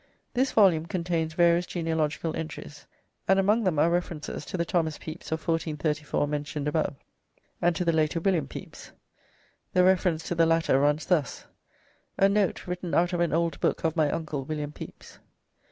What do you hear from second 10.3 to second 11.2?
the latter runs